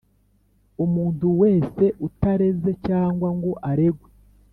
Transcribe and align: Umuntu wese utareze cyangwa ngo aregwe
Umuntu 0.85 1.25
wese 1.41 1.85
utareze 2.07 2.71
cyangwa 2.87 3.29
ngo 3.37 3.51
aregwe 3.69 4.09